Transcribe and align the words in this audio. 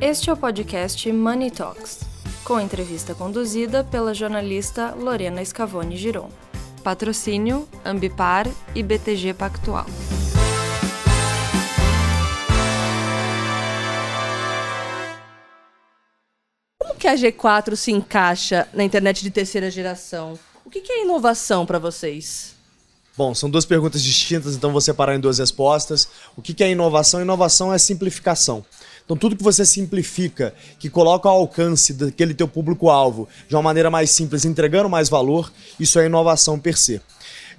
Este 0.00 0.30
é 0.30 0.32
o 0.32 0.36
podcast 0.36 1.10
Money 1.10 1.50
Talks, 1.50 2.02
com 2.44 2.60
entrevista 2.60 3.16
conduzida 3.16 3.82
pela 3.82 4.14
jornalista 4.14 4.94
Lorena 4.94 5.44
Scavone 5.44 5.96
Giron. 5.96 6.30
Patrocínio 6.84 7.68
Ambipar 7.84 8.46
e 8.76 8.82
BTG 8.84 9.34
Pactual. 9.34 9.86
Como 16.80 16.94
que 16.94 17.08
a 17.08 17.16
G4 17.16 17.74
se 17.74 17.90
encaixa 17.90 18.68
na 18.72 18.84
internet 18.84 19.20
de 19.20 19.32
terceira 19.32 19.68
geração? 19.68 20.38
O 20.64 20.70
que 20.70 20.80
é 20.92 21.02
inovação 21.02 21.66
para 21.66 21.80
vocês? 21.80 22.56
Bom, 23.16 23.34
são 23.34 23.50
duas 23.50 23.66
perguntas 23.66 24.00
distintas, 24.00 24.54
então 24.54 24.70
vou 24.70 24.80
separar 24.80 25.16
em 25.16 25.18
duas 25.18 25.40
respostas. 25.40 26.08
O 26.36 26.40
que 26.40 26.62
é 26.62 26.70
inovação? 26.70 27.20
Inovação 27.20 27.74
é 27.74 27.78
simplificação. 27.78 28.64
Então, 29.08 29.16
tudo 29.16 29.36
que 29.36 29.42
você 29.42 29.64
simplifica, 29.64 30.52
que 30.78 30.90
coloca 30.90 31.30
ao 31.30 31.38
alcance 31.38 31.94
daquele 31.94 32.34
teu 32.34 32.46
público-alvo 32.46 33.26
de 33.48 33.56
uma 33.56 33.62
maneira 33.62 33.88
mais 33.88 34.10
simples, 34.10 34.44
entregando 34.44 34.86
mais 34.86 35.08
valor, 35.08 35.50
isso 35.80 35.98
é 35.98 36.04
inovação 36.04 36.58
per 36.58 36.76
se. 36.76 37.00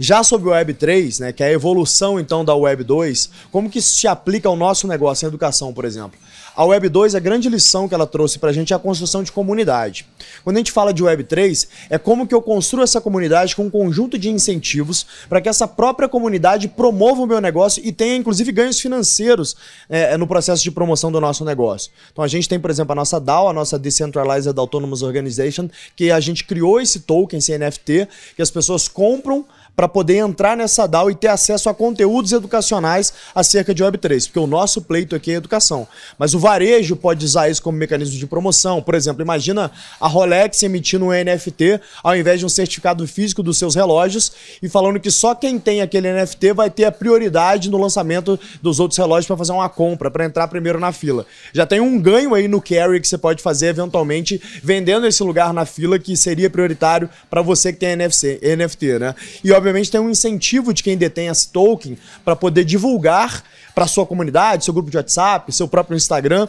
Já 0.00 0.22
sobre 0.22 0.48
o 0.48 0.52
Web 0.52 0.74
3, 0.74 1.18
né, 1.18 1.32
que 1.32 1.42
é 1.42 1.46
a 1.46 1.52
evolução 1.52 2.20
então 2.20 2.44
da 2.44 2.54
Web 2.54 2.84
2, 2.84 3.30
como 3.50 3.68
que 3.68 3.80
isso 3.80 3.96
se 3.96 4.06
aplica 4.06 4.48
ao 4.48 4.54
nosso 4.54 4.86
negócio 4.86 5.26
em 5.26 5.28
educação, 5.28 5.72
por 5.72 5.84
exemplo? 5.84 6.18
A 6.58 6.64
Web 6.64 6.88
2, 6.88 7.14
a 7.14 7.20
grande 7.20 7.48
lição 7.48 7.88
que 7.88 7.94
ela 7.94 8.04
trouxe 8.06 8.36
para 8.36 8.50
a 8.50 8.52
gente 8.52 8.72
é 8.72 8.76
a 8.76 8.80
construção 8.80 9.22
de 9.22 9.30
comunidade. 9.30 10.04
Quando 10.42 10.56
a 10.56 10.58
gente 10.58 10.72
fala 10.72 10.92
de 10.92 11.02
Web 11.02 11.22
3, 11.22 11.68
é 11.88 11.98
como 11.98 12.26
que 12.26 12.34
eu 12.34 12.42
construo 12.42 12.82
essa 12.82 13.00
comunidade 13.00 13.54
com 13.54 13.66
um 13.66 13.70
conjunto 13.70 14.18
de 14.18 14.28
incentivos 14.28 15.06
para 15.28 15.40
que 15.40 15.48
essa 15.48 15.68
própria 15.68 16.08
comunidade 16.08 16.66
promova 16.66 17.22
o 17.22 17.26
meu 17.26 17.40
negócio 17.40 17.80
e 17.84 17.92
tenha, 17.92 18.16
inclusive, 18.16 18.50
ganhos 18.50 18.80
financeiros 18.80 19.56
é, 19.88 20.16
no 20.16 20.26
processo 20.26 20.64
de 20.64 20.72
promoção 20.72 21.12
do 21.12 21.20
nosso 21.20 21.44
negócio. 21.44 21.92
Então, 22.12 22.24
a 22.24 22.28
gente 22.28 22.48
tem, 22.48 22.58
por 22.58 22.70
exemplo, 22.70 22.90
a 22.90 22.96
nossa 22.96 23.20
DAO, 23.20 23.48
a 23.48 23.52
nossa 23.52 23.78
Decentralized 23.78 24.52
Autonomous 24.58 25.02
Organization, 25.02 25.68
que 25.94 26.10
a 26.10 26.18
gente 26.18 26.42
criou 26.42 26.80
esse 26.80 27.00
token, 27.00 27.38
esse 27.38 27.56
NFT, 27.56 28.08
que 28.34 28.42
as 28.42 28.50
pessoas 28.50 28.88
compram 28.88 29.44
para 29.78 29.86
poder 29.86 30.16
entrar 30.16 30.56
nessa 30.56 30.88
DAO 30.88 31.08
e 31.08 31.14
ter 31.14 31.28
acesso 31.28 31.68
a 31.68 31.74
conteúdos 31.74 32.32
educacionais 32.32 33.12
acerca 33.32 33.72
de 33.72 33.84
Web3, 33.84 34.24
porque 34.24 34.40
o 34.40 34.46
nosso 34.48 34.82
pleito 34.82 35.14
aqui 35.14 35.30
é 35.30 35.34
educação. 35.34 35.86
Mas 36.18 36.34
o 36.34 36.38
varejo 36.40 36.96
pode 36.96 37.24
usar 37.24 37.48
isso 37.48 37.62
como 37.62 37.78
mecanismo 37.78 38.18
de 38.18 38.26
promoção. 38.26 38.82
Por 38.82 38.96
exemplo, 38.96 39.22
imagina 39.22 39.70
a 40.00 40.08
Rolex 40.08 40.64
emitindo 40.64 41.04
um 41.04 41.10
NFT 41.10 41.80
ao 42.02 42.16
invés 42.16 42.40
de 42.40 42.46
um 42.46 42.48
certificado 42.48 43.06
físico 43.06 43.40
dos 43.40 43.56
seus 43.56 43.76
relógios 43.76 44.32
e 44.60 44.68
falando 44.68 44.98
que 44.98 45.12
só 45.12 45.32
quem 45.32 45.60
tem 45.60 45.80
aquele 45.80 46.12
NFT 46.12 46.54
vai 46.54 46.70
ter 46.70 46.86
a 46.86 46.90
prioridade 46.90 47.70
no 47.70 47.78
lançamento 47.78 48.36
dos 48.60 48.80
outros 48.80 48.98
relógios 48.98 49.28
para 49.28 49.36
fazer 49.36 49.52
uma 49.52 49.68
compra, 49.68 50.10
para 50.10 50.24
entrar 50.24 50.48
primeiro 50.48 50.80
na 50.80 50.90
fila. 50.90 51.24
Já 51.52 51.64
tem 51.64 51.78
um 51.78 52.00
ganho 52.00 52.34
aí 52.34 52.48
no 52.48 52.60
carry 52.60 53.00
que 53.00 53.06
você 53.06 53.16
pode 53.16 53.40
fazer 53.40 53.68
eventualmente 53.68 54.42
vendendo 54.60 55.06
esse 55.06 55.22
lugar 55.22 55.52
na 55.52 55.64
fila 55.64 56.00
que 56.00 56.16
seria 56.16 56.50
prioritário 56.50 57.08
para 57.30 57.42
você 57.42 57.72
que 57.72 57.78
tem 57.78 57.90
NFC, 57.90 58.40
NFT, 58.42 58.98
né? 58.98 59.14
E 59.44 59.52
obviamente 59.52 59.67
obviamente 59.68 59.90
tem 59.90 60.00
um 60.00 60.10
incentivo 60.10 60.72
de 60.72 60.82
quem 60.82 60.96
detém 60.96 61.28
esse 61.28 61.48
token 61.48 61.98
para 62.24 62.34
poder 62.34 62.64
divulgar 62.64 63.44
para 63.74 63.86
sua 63.86 64.06
comunidade, 64.06 64.64
seu 64.64 64.74
grupo 64.74 64.90
de 64.90 64.96
WhatsApp, 64.96 65.52
seu 65.52 65.68
próprio 65.68 65.96
Instagram. 65.96 66.48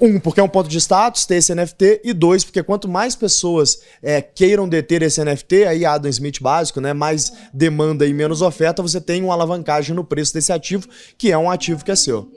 Um, 0.00 0.18
porque 0.18 0.40
é 0.40 0.42
um 0.42 0.48
ponto 0.48 0.68
de 0.68 0.78
status 0.78 1.24
ter 1.24 1.36
esse 1.36 1.54
NFT, 1.54 2.02
e 2.04 2.12
dois, 2.12 2.44
porque 2.44 2.62
quanto 2.62 2.88
mais 2.88 3.14
pessoas 3.14 3.80
é, 4.02 4.20
queiram 4.20 4.68
deter 4.68 5.02
esse 5.02 5.22
NFT, 5.24 5.64
aí 5.64 5.84
Adam 5.84 6.10
Smith 6.10 6.40
básico, 6.40 6.80
né? 6.80 6.92
Mais 6.92 7.32
demanda 7.52 8.06
e 8.06 8.12
menos 8.12 8.42
oferta, 8.42 8.82
você 8.82 9.00
tem 9.00 9.22
uma 9.22 9.32
alavancagem 9.32 9.94
no 9.94 10.04
preço 10.04 10.34
desse 10.34 10.52
ativo, 10.52 10.88
que 11.16 11.30
é 11.30 11.38
um 11.38 11.50
ativo 11.50 11.84
que 11.84 11.90
é 11.90 11.96
seu. 11.96 12.30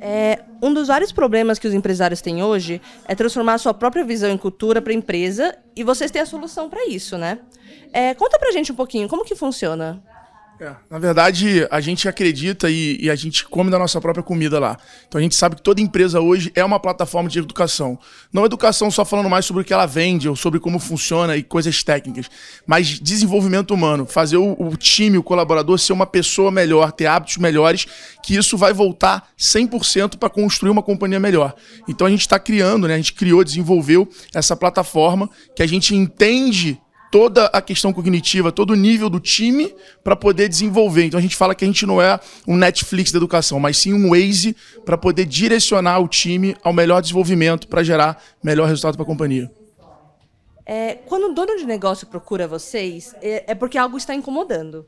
É, 0.00 0.40
um 0.62 0.72
dos 0.72 0.88
vários 0.88 1.10
problemas 1.10 1.58
que 1.58 1.66
os 1.66 1.74
empresários 1.74 2.20
têm 2.20 2.42
hoje 2.42 2.80
é 3.06 3.14
transformar 3.14 3.54
a 3.54 3.58
sua 3.58 3.72
própria 3.72 4.04
visão 4.04 4.30
em 4.30 4.36
cultura 4.36 4.82
para 4.82 4.92
a 4.92 4.94
empresa 4.96 5.56
e 5.74 5.82
vocês 5.82 6.10
têm 6.10 6.20
a 6.22 6.26
solução 6.26 6.68
para 6.68 6.86
isso, 6.86 7.16
né? 7.16 7.38
É, 7.92 8.14
conta 8.14 8.38
pra 8.38 8.52
gente 8.52 8.72
um 8.72 8.74
pouquinho, 8.74 9.08
como 9.08 9.24
que 9.24 9.34
funciona? 9.34 10.02
É, 10.58 10.74
na 10.88 10.98
verdade, 10.98 11.66
a 11.70 11.82
gente 11.82 12.08
acredita 12.08 12.70
e, 12.70 12.96
e, 12.98 13.10
a 13.10 13.14
gente 13.14 13.44
come 13.44 13.70
da 13.70 13.78
nossa 13.78 14.00
própria 14.00 14.22
comida 14.22 14.58
lá. 14.58 14.78
Então 15.06 15.18
a 15.18 15.22
gente 15.22 15.36
sabe 15.36 15.56
que 15.56 15.62
toda 15.62 15.82
empresa 15.82 16.18
hoje 16.18 16.50
é 16.54 16.64
uma 16.64 16.80
plataforma 16.80 17.28
de 17.28 17.38
educação. 17.38 17.98
Não 18.32 18.46
educação 18.46 18.90
só 18.90 19.04
falando 19.04 19.28
mais 19.28 19.44
sobre 19.44 19.60
o 19.60 19.64
que 19.64 19.74
ela 19.74 19.84
vende 19.84 20.30
ou 20.30 20.34
sobre 20.34 20.58
como 20.58 20.78
funciona 20.78 21.36
e 21.36 21.42
coisas 21.42 21.82
técnicas, 21.82 22.30
mas 22.66 22.98
desenvolvimento 22.98 23.74
humano, 23.74 24.06
fazer 24.06 24.38
o, 24.38 24.56
o 24.58 24.76
time, 24.78 25.18
o 25.18 25.22
colaborador 25.22 25.78
ser 25.78 25.92
uma 25.92 26.06
pessoa 26.06 26.50
melhor, 26.50 26.90
ter 26.90 27.04
hábitos 27.04 27.36
melhores, 27.36 27.86
que 28.22 28.34
isso 28.34 28.56
vai 28.56 28.72
voltar 28.72 29.28
100% 29.38 30.16
para 30.16 30.30
construir 30.30 30.70
uma 30.70 30.82
companhia 30.82 31.20
melhor. 31.20 31.54
Então 31.86 32.06
a 32.06 32.10
gente 32.10 32.22
está 32.22 32.38
criando, 32.38 32.88
né? 32.88 32.94
A 32.94 32.96
gente 32.96 33.12
criou, 33.12 33.44
desenvolveu 33.44 34.08
essa 34.34 34.56
plataforma 34.56 35.28
que 35.54 35.62
a 35.62 35.66
gente 35.66 35.94
entende 35.94 36.80
toda 37.10 37.46
a 37.46 37.62
questão 37.62 37.92
cognitiva, 37.92 38.52
todo 38.52 38.70
o 38.70 38.76
nível 38.76 39.08
do 39.08 39.20
time 39.20 39.74
para 40.02 40.16
poder 40.16 40.48
desenvolver. 40.48 41.04
Então 41.04 41.18
a 41.18 41.22
gente 41.22 41.36
fala 41.36 41.54
que 41.54 41.64
a 41.64 41.66
gente 41.66 41.86
não 41.86 42.00
é 42.00 42.18
um 42.46 42.56
Netflix 42.56 43.12
da 43.12 43.18
educação, 43.18 43.58
mas 43.60 43.78
sim 43.78 43.92
um 43.92 44.10
Waze 44.10 44.56
para 44.84 44.96
poder 44.96 45.24
direcionar 45.24 46.00
o 46.00 46.08
time 46.08 46.56
ao 46.62 46.72
melhor 46.72 47.00
desenvolvimento 47.00 47.68
para 47.68 47.82
gerar 47.82 48.22
melhor 48.42 48.68
resultado 48.68 48.94
para 48.94 49.02
a 49.02 49.06
companhia. 49.06 49.50
É, 50.64 50.94
quando 51.06 51.30
o 51.30 51.34
dono 51.34 51.56
de 51.56 51.64
negócio 51.64 52.08
procura 52.08 52.48
vocês, 52.48 53.14
é, 53.22 53.52
é 53.52 53.54
porque 53.54 53.78
algo 53.78 53.96
está 53.96 54.14
incomodando. 54.14 54.86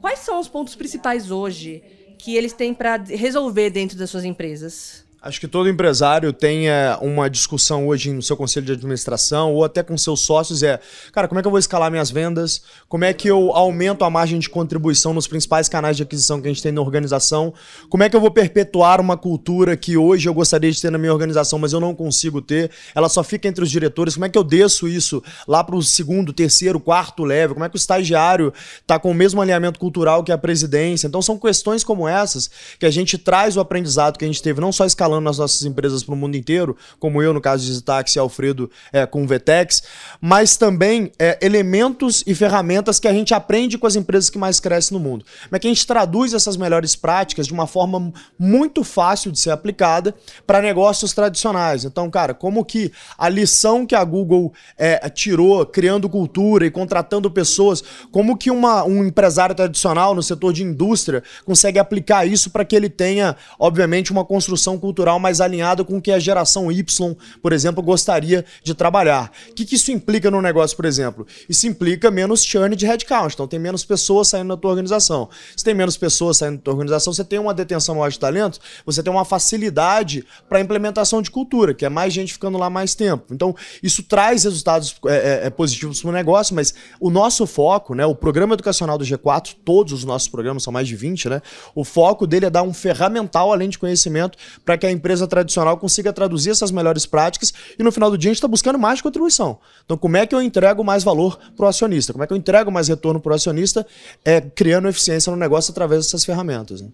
Quais 0.00 0.18
são 0.18 0.40
os 0.40 0.48
pontos 0.48 0.74
principais 0.74 1.30
hoje 1.30 1.80
que 2.18 2.34
eles 2.34 2.52
têm 2.52 2.74
para 2.74 2.96
resolver 2.96 3.70
dentro 3.70 3.96
das 3.96 4.10
suas 4.10 4.24
empresas? 4.24 5.04
Acho 5.24 5.38
que 5.38 5.46
todo 5.46 5.68
empresário 5.68 6.32
tem 6.32 6.68
é, 6.68 6.98
uma 7.00 7.30
discussão 7.30 7.86
hoje 7.86 8.12
no 8.12 8.20
seu 8.20 8.36
conselho 8.36 8.66
de 8.66 8.72
administração 8.72 9.54
ou 9.54 9.64
até 9.64 9.80
com 9.80 9.96
seus 9.96 10.18
sócios 10.18 10.64
é, 10.64 10.80
cara, 11.12 11.28
como 11.28 11.38
é 11.38 11.42
que 11.42 11.46
eu 11.46 11.50
vou 11.50 11.60
escalar 11.60 11.92
minhas 11.92 12.10
vendas? 12.10 12.60
Como 12.88 13.04
é 13.04 13.12
que 13.12 13.28
eu 13.28 13.52
aumento 13.52 14.04
a 14.04 14.10
margem 14.10 14.40
de 14.40 14.50
contribuição 14.50 15.14
nos 15.14 15.28
principais 15.28 15.68
canais 15.68 15.96
de 15.96 16.02
aquisição 16.02 16.40
que 16.42 16.48
a 16.48 16.50
gente 16.50 16.60
tem 16.60 16.72
na 16.72 16.80
organização? 16.80 17.54
Como 17.88 18.02
é 18.02 18.10
que 18.10 18.16
eu 18.16 18.20
vou 18.20 18.32
perpetuar 18.32 19.00
uma 19.00 19.16
cultura 19.16 19.76
que 19.76 19.96
hoje 19.96 20.28
eu 20.28 20.34
gostaria 20.34 20.72
de 20.72 20.82
ter 20.82 20.90
na 20.90 20.98
minha 20.98 21.12
organização, 21.12 21.56
mas 21.56 21.72
eu 21.72 21.78
não 21.78 21.94
consigo 21.94 22.42
ter? 22.42 22.72
Ela 22.92 23.08
só 23.08 23.22
fica 23.22 23.46
entre 23.46 23.62
os 23.62 23.70
diretores. 23.70 24.14
Como 24.14 24.26
é 24.26 24.28
que 24.28 24.36
eu 24.36 24.42
desço 24.42 24.88
isso 24.88 25.22
lá 25.46 25.62
para 25.62 25.76
o 25.76 25.82
segundo, 25.84 26.32
terceiro, 26.32 26.80
quarto 26.80 27.22
level? 27.22 27.54
Como 27.54 27.64
é 27.64 27.68
que 27.68 27.76
o 27.76 27.78
estagiário 27.78 28.52
está 28.80 28.98
com 28.98 29.12
o 29.12 29.14
mesmo 29.14 29.40
alinhamento 29.40 29.78
cultural 29.78 30.24
que 30.24 30.32
a 30.32 30.38
presidência? 30.38 31.06
Então 31.06 31.22
são 31.22 31.38
questões 31.38 31.84
como 31.84 32.08
essas 32.08 32.50
que 32.76 32.86
a 32.86 32.90
gente 32.90 33.16
traz 33.16 33.56
o 33.56 33.60
aprendizado 33.60 34.18
que 34.18 34.24
a 34.24 34.28
gente 34.28 34.42
teve 34.42 34.60
não 34.60 34.72
só 34.72 34.84
escalando 34.84 35.11
escalando 35.12 35.24
nas 35.24 35.38
nossas 35.38 35.62
empresas 35.64 36.02
para 36.02 36.14
o 36.14 36.16
mundo 36.16 36.36
inteiro, 36.36 36.76
como 36.98 37.22
eu 37.22 37.34
no 37.34 37.40
caso 37.40 37.64
de 37.64 37.72
Zitax 37.72 38.16
e 38.16 38.18
Alfredo 38.18 38.70
é, 38.92 39.04
com 39.04 39.22
o 39.22 39.26
Vetex, 39.26 39.82
mas 40.20 40.56
também 40.56 41.12
é, 41.18 41.38
elementos 41.42 42.22
e 42.26 42.34
ferramentas 42.34 42.98
que 42.98 43.08
a 43.08 43.12
gente 43.12 43.34
aprende 43.34 43.76
com 43.76 43.86
as 43.86 43.96
empresas 43.96 44.30
que 44.30 44.38
mais 44.38 44.60
crescem 44.60 44.96
no 44.96 45.02
mundo. 45.02 45.24
Como 45.44 45.56
é 45.56 45.58
que 45.58 45.66
a 45.66 45.70
gente 45.70 45.86
traduz 45.86 46.32
essas 46.32 46.56
melhores 46.56 46.96
práticas 46.96 47.46
de 47.46 47.52
uma 47.52 47.66
forma 47.66 48.12
muito 48.38 48.82
fácil 48.84 49.30
de 49.30 49.38
ser 49.38 49.50
aplicada 49.50 50.14
para 50.46 50.62
negócios 50.62 51.12
tradicionais. 51.12 51.84
Então, 51.84 52.10
cara, 52.10 52.32
como 52.34 52.64
que 52.64 52.92
a 53.18 53.28
lição 53.28 53.84
que 53.86 53.94
a 53.94 54.04
Google 54.04 54.52
é, 54.78 55.08
tirou 55.08 55.64
criando 55.66 56.08
cultura 56.08 56.64
e 56.64 56.70
contratando 56.70 57.30
pessoas, 57.30 57.82
como 58.10 58.36
que 58.36 58.50
uma, 58.50 58.84
um 58.84 59.04
empresário 59.04 59.54
tradicional 59.54 60.14
no 60.14 60.22
setor 60.22 60.52
de 60.52 60.62
indústria 60.62 61.22
consegue 61.44 61.78
aplicar 61.78 62.26
isso 62.26 62.50
para 62.50 62.64
que 62.64 62.76
ele 62.76 62.88
tenha, 62.88 63.36
obviamente, 63.58 64.12
uma 64.12 64.24
construção 64.24 64.78
cultural 64.78 65.01
cultural 65.02 65.18
mais 65.18 65.40
alinhado 65.40 65.84
com 65.84 65.96
o 65.96 66.02
que 66.02 66.12
a 66.12 66.18
geração 66.18 66.70
Y, 66.70 67.16
por 67.42 67.52
exemplo, 67.52 67.82
gostaria 67.82 68.44
de 68.62 68.72
trabalhar. 68.72 69.32
O 69.50 69.54
que, 69.54 69.64
que 69.64 69.74
isso 69.74 69.90
implica 69.90 70.30
no 70.30 70.40
negócio, 70.40 70.76
por 70.76 70.84
exemplo? 70.84 71.26
Isso 71.48 71.66
implica 71.66 72.08
menos 72.08 72.44
churn 72.44 72.76
de 72.76 72.86
headcount, 72.86 73.34
então 73.34 73.48
tem 73.48 73.58
menos 73.58 73.84
pessoas 73.84 74.28
saindo 74.28 74.48
da 74.48 74.56
tua 74.56 74.70
organização. 74.70 75.28
Se 75.56 75.64
tem 75.64 75.74
menos 75.74 75.96
pessoas 75.96 76.36
saindo 76.36 76.58
da 76.58 76.62
tua 76.62 76.74
organização, 76.74 77.12
você 77.12 77.24
tem 77.24 77.38
uma 77.38 77.52
detenção 77.52 77.96
maior 77.96 78.10
de 78.10 78.18
talentos, 78.18 78.60
você 78.86 79.02
tem 79.02 79.12
uma 79.12 79.24
facilidade 79.24 80.24
para 80.48 80.60
implementação 80.60 81.20
de 81.20 81.30
cultura, 81.30 81.74
que 81.74 81.84
é 81.84 81.88
mais 81.88 82.12
gente 82.12 82.32
ficando 82.32 82.56
lá 82.56 82.70
mais 82.70 82.94
tempo. 82.94 83.34
Então, 83.34 83.56
isso 83.82 84.04
traz 84.04 84.44
resultados 84.44 84.94
é, 85.06 85.14
é, 85.42 85.46
é 85.46 85.50
positivos 85.50 86.00
para 86.00 86.10
o 86.10 86.12
negócio, 86.12 86.54
mas 86.54 86.74
o 87.00 87.10
nosso 87.10 87.44
foco, 87.44 87.94
né, 87.94 88.06
o 88.06 88.14
programa 88.14 88.54
educacional 88.54 88.96
do 88.96 89.04
G4, 89.04 89.56
todos 89.64 89.92
os 89.92 90.04
nossos 90.04 90.28
programas 90.28 90.62
são 90.62 90.72
mais 90.72 90.86
de 90.86 90.94
20, 90.94 91.28
né? 91.28 91.42
O 91.74 91.84
foco 91.84 92.24
dele 92.24 92.46
é 92.46 92.50
dar 92.50 92.62
um 92.62 92.72
ferramental 92.72 93.52
além 93.52 93.68
de 93.68 93.78
conhecimento 93.78 94.38
para 94.64 94.78
que 94.78 94.86
a 94.86 94.91
empresa 94.92 95.26
tradicional 95.26 95.76
consiga 95.76 96.12
traduzir 96.12 96.50
essas 96.50 96.70
melhores 96.70 97.06
práticas 97.06 97.52
e 97.78 97.82
no 97.82 97.90
final 97.90 98.10
do 98.10 98.18
dia 98.18 98.30
a 98.30 98.32
gente 98.32 98.38
está 98.38 98.48
buscando 98.48 98.78
mais 98.78 99.00
contribuição. 99.00 99.58
Então, 99.84 99.96
como 99.96 100.16
é 100.16 100.26
que 100.26 100.34
eu 100.34 100.42
entrego 100.42 100.84
mais 100.84 101.02
valor 101.02 101.38
para 101.56 101.66
o 101.66 101.68
acionista? 101.68 102.12
Como 102.12 102.22
é 102.22 102.26
que 102.26 102.32
eu 102.32 102.36
entrego 102.36 102.70
mais 102.70 102.88
retorno 102.88 103.20
para 103.20 103.32
o 103.32 103.34
acionista? 103.34 103.86
É 104.24 104.40
criando 104.40 104.88
eficiência 104.88 105.30
no 105.30 105.36
negócio 105.36 105.70
através 105.72 106.04
dessas 106.04 106.24
ferramentas. 106.24 106.80
Né? 106.80 106.88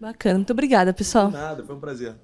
Bacana, 0.00 0.34
muito 0.36 0.52
obrigada, 0.52 0.92
pessoal. 0.92 1.30
Nada, 1.30 1.64
foi 1.64 1.74
um 1.74 1.80
prazer. 1.80 2.14